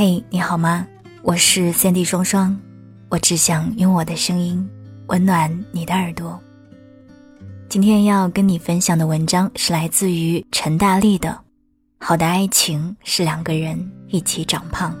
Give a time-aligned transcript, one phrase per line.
[0.00, 0.86] 嘿，你好吗？
[1.22, 2.56] 我是三 D 双双，
[3.08, 4.64] 我只想用我的声音
[5.08, 6.38] 温暖你的耳朵。
[7.68, 11.30] 今天要跟你分享的文章是来自于陈大力的
[11.98, 14.94] 《好的爱情是两个人一起长胖》。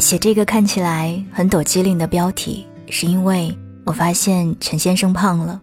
[0.00, 5.62] 写这个看起来很抖机灵的标题，是因为我发现陈先生胖了。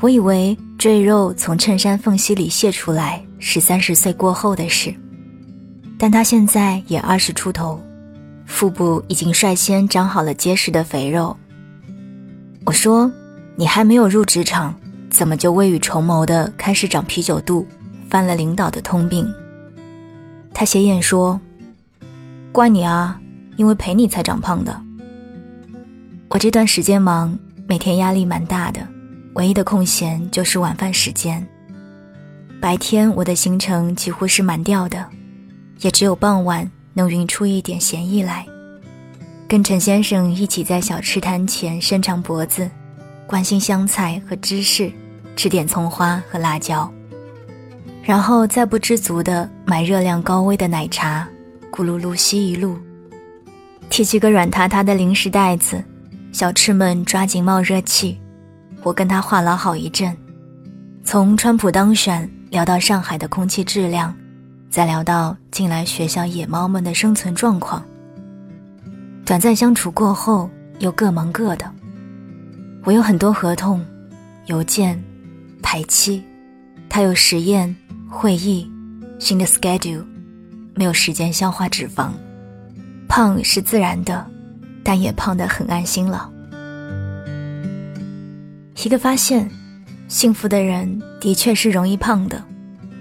[0.00, 4.94] 我以为赘肉从衬衫缝隙里泄出来是三十岁过后的事，
[5.98, 7.80] 但他现在也二十出头，
[8.46, 11.36] 腹部已经率先长好了结实的肥肉。
[12.66, 13.10] 我说
[13.56, 14.74] ：“你还没有入职场，
[15.10, 17.66] 怎么就未雨绸缪的开始长啤酒肚，
[18.08, 19.26] 犯了领导的通病？”
[20.54, 21.40] 他斜眼说
[22.52, 23.18] ：“怪你啊，
[23.56, 24.80] 因为陪你才长胖的。
[26.28, 28.86] 我这段时间忙，每天压力蛮大的。”
[29.34, 31.46] 唯一的空闲就是晚饭时间。
[32.60, 35.06] 白天我的行程几乎是满掉的，
[35.80, 38.44] 也只有傍晚能匀出一点闲意来，
[39.48, 42.70] 跟陈先生一起在小吃摊前伸长脖子，
[43.26, 44.92] 关心香菜和芝士，
[45.34, 46.92] 吃点葱花和辣椒，
[48.02, 51.26] 然后再不知足的买热量高危的奶茶，
[51.72, 52.76] 咕噜噜吸一路，
[53.88, 55.82] 提起个软塌塌的零食袋子，
[56.30, 58.20] 小吃们抓紧冒热气。
[58.82, 60.14] 我跟他话唠好一阵，
[61.04, 64.12] 从川普当选聊到上海的空气质量，
[64.68, 67.80] 再聊到近来学校野猫们的生存状况。
[69.24, 71.72] 短暂相处过后，又各忙各的。
[72.82, 73.84] 我有很多合同、
[74.46, 75.00] 邮件、
[75.62, 76.24] 排期，
[76.88, 77.74] 他有实验、
[78.08, 78.68] 会议、
[79.20, 80.04] 新的 schedule，
[80.74, 82.10] 没有时间消化脂肪。
[83.06, 84.26] 胖是自然的，
[84.82, 86.28] 但也胖得很安心了。
[88.82, 89.48] 一个发现，
[90.10, 92.44] 幸福的人的确是容易胖的，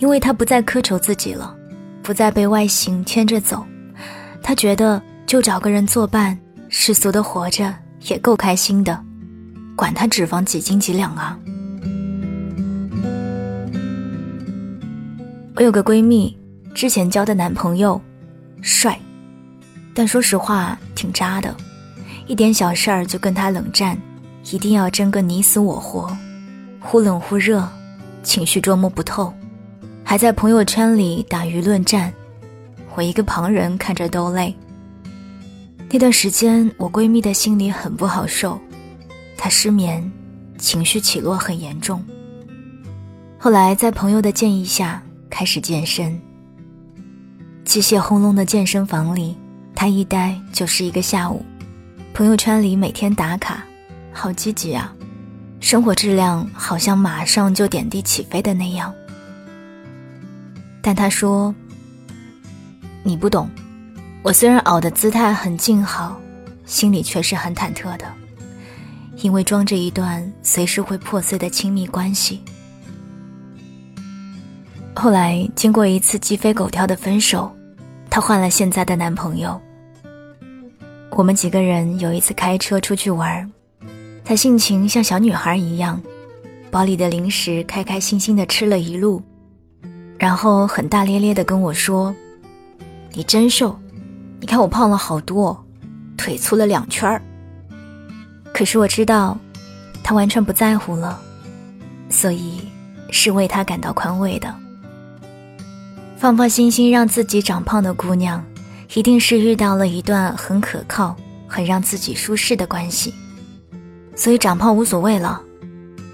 [0.00, 1.56] 因为他不再苛求自己了，
[2.02, 3.64] 不再被外形牵着走。
[4.42, 6.36] 他觉得就找个人作伴，
[6.68, 7.72] 世俗的活着
[8.08, 9.00] 也够开心的，
[9.76, 11.38] 管他脂肪几斤几两啊！
[15.54, 16.36] 我有个闺蜜，
[16.74, 18.00] 之前交的男朋友，
[18.60, 18.98] 帅，
[19.94, 21.56] 但说实话挺渣的，
[22.26, 23.96] 一点小事儿就跟他冷战。
[24.50, 26.16] 一定要争个你死我活，
[26.88, 27.68] 忽冷忽热，
[28.22, 29.34] 情绪捉摸不透，
[30.04, 32.14] 还在朋友圈里打舆论战，
[32.94, 34.54] 我一个旁人看着都累。
[35.90, 38.60] 那段时间，我闺蜜的心里很不好受，
[39.36, 40.08] 她失眠，
[40.58, 42.00] 情绪起落很严重。
[43.36, 46.16] 后来在朋友的建议下，开始健身。
[47.64, 49.36] 机械轰隆的健身房里，
[49.74, 51.44] 她一待就是一个下午，
[52.14, 53.64] 朋友圈里每天打卡。
[54.12, 54.94] 好积极啊，
[55.60, 58.94] 生活质量好像马上就点地起飞的那样。
[60.80, 61.52] 但他说
[63.02, 63.50] ：“你不懂，
[64.22, 66.20] 我虽然熬的姿态很静好，
[66.64, 68.06] 心里却是很忐忑的，
[69.16, 72.40] 因为装着一段随时会破碎的亲密关系。”
[74.94, 77.54] 后来经过一次鸡飞狗跳的分手，
[78.08, 79.60] 她换了现在的男朋友。
[81.10, 83.50] 我们几个人有一次开车出去玩。
[84.28, 86.02] 她性情像小女孩一样，
[86.68, 89.22] 包里的零食开开心心的吃了一路，
[90.18, 92.12] 然后很大咧咧的跟我说
[93.14, 93.78] ：“你真瘦，
[94.40, 95.64] 你看我胖了好多，
[96.16, 97.22] 腿粗了两圈儿。”
[98.52, 99.38] 可是我知道，
[100.02, 101.20] 她完全不在乎了，
[102.08, 102.58] 所以
[103.12, 104.52] 是为她感到宽慰的。
[106.16, 108.44] 放放心心让自己长胖的姑娘，
[108.94, 111.14] 一定是遇到了一段很可靠、
[111.46, 113.14] 很让自己舒适的关系。
[114.16, 115.40] 所以长胖无所谓了，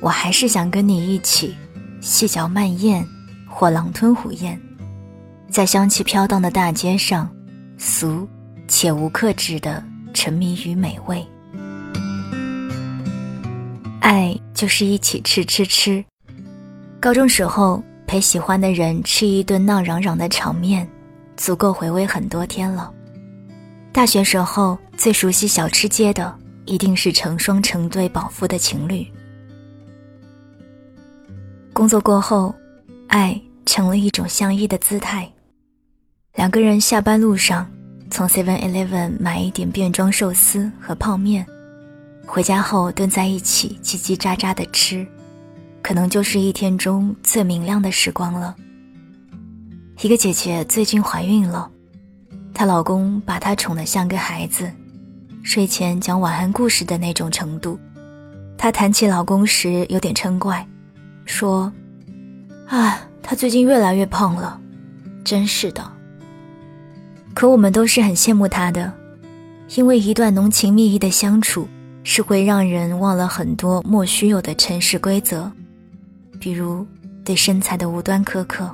[0.00, 1.54] 我还是想跟你一起
[2.00, 3.06] 细嚼慢咽，
[3.48, 4.58] 或狼吞虎咽，
[5.48, 7.30] 在香气飘荡的大街上，
[7.78, 8.28] 俗
[8.66, 11.24] 且无克制的沉迷于美味。
[14.00, 16.04] 爱就是一起吃吃吃。
[17.00, 20.86] 高中时候陪喜欢的人吃一顿闹嚷嚷的场面，
[21.36, 22.92] 足够回味很多天了。
[23.92, 26.41] 大学时候最熟悉小吃街的。
[26.64, 29.06] 一定是成双成对饱腹的情侣。
[31.72, 32.54] 工作过后，
[33.08, 35.30] 爱成了一种相依的姿态。
[36.34, 37.70] 两个人下班路上，
[38.10, 41.46] 从 Seven Eleven 买一点便装寿司和泡面，
[42.26, 45.06] 回家后蹲在一起叽叽喳喳的吃，
[45.82, 48.54] 可能就是一天中最明亮的时光了。
[50.00, 51.70] 一个姐姐最近怀孕了，
[52.54, 54.70] 她老公把她宠得像个孩子。
[55.42, 57.78] 睡前讲晚安故事的那种程度，
[58.56, 60.66] 她谈起老公时有点嗔怪，
[61.24, 61.70] 说
[62.68, 64.58] ：“啊，他最近越来越胖了，
[65.24, 65.82] 真是的。
[67.34, 68.92] 可我们都是很羡慕他的，
[69.74, 71.68] 因为一段浓情蜜意的相处
[72.04, 75.50] 是会让人忘了很多莫须有的尘世规则，
[76.38, 76.86] 比如
[77.24, 78.70] 对身材的无端苛刻。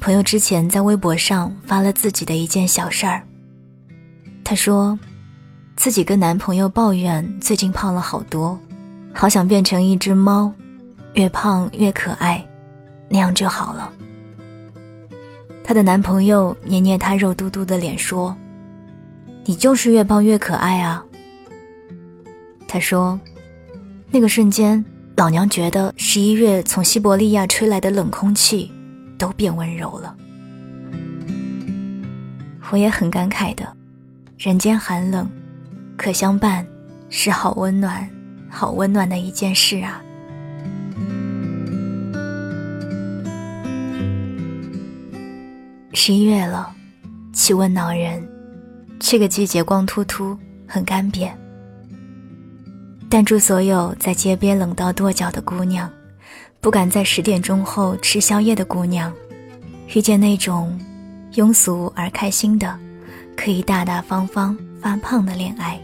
[0.00, 3.22] 朋友之前在微博上发了自己的一件小事儿。
[4.50, 4.98] 她说，
[5.76, 8.58] 自己跟男朋友抱怨最近胖了好多，
[9.14, 10.52] 好想变成一只猫，
[11.12, 12.44] 越胖越可爱，
[13.08, 13.92] 那样就好了。
[15.62, 18.36] 她的男朋友捏捏她肉嘟嘟的脸说
[19.46, 21.04] ：“你就是越胖越可爱啊。”
[22.66, 23.16] 她说，
[24.10, 24.84] 那个瞬间，
[25.16, 28.72] 老娘觉得十一月从西伯利亚吹来的冷空气。
[29.16, 30.16] 都变温柔了，
[32.72, 33.76] 我也很感慨的。
[34.42, 35.30] 人间寒冷，
[35.98, 36.66] 可相伴，
[37.10, 38.08] 是好温暖、
[38.48, 40.00] 好温暖的一件事啊。
[45.92, 46.74] 十一月了，
[47.34, 48.26] 气温恼人，
[48.98, 50.34] 这个季节光秃秃，
[50.66, 51.30] 很干瘪。
[53.10, 55.86] 但祝所有在街边冷到跺脚的姑娘。
[56.62, 59.12] 不敢在十点钟后吃宵夜的姑娘，
[59.94, 60.80] 遇见那种
[61.34, 62.74] 庸俗而开心的，
[63.42, 65.80] 可以大大方方发胖的恋爱。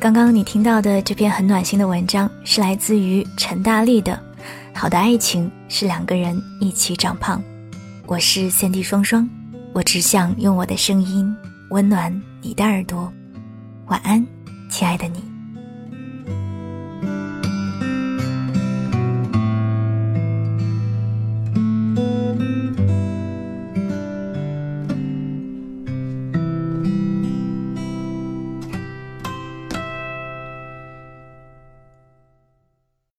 [0.00, 4.20] 刚刚你听到的这篇很暖心的文章，是来自于陈大力的
[4.76, 7.38] 《好的爱情是两个人一起长胖》。
[8.06, 9.30] 我是三 D 双双，
[9.72, 11.32] 我只想用我的声音
[11.68, 12.12] 温暖。
[12.42, 13.12] 你的耳朵，
[13.86, 14.26] 晚安，
[14.68, 15.29] 亲爱的你。